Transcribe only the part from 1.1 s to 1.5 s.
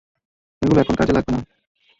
লাগবে না।